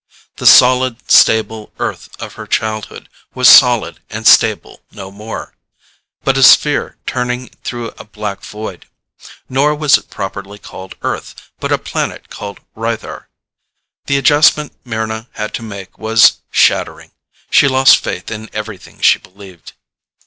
[0.37, 5.53] The solid, stable Earth of her childhood was solid and stable no longer,
[6.23, 8.87] but a sphere turning through a black void.
[9.47, 13.25] Nor was it properly called Earth, but a planet named Rythar.
[14.07, 17.11] The adjustment Mryna had to make was shattering;
[17.51, 19.73] she lost faith in everything she believed.